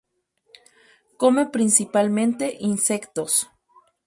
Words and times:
Come 1.19 1.45
principalmente 1.51 2.57
insectos. 2.59 3.31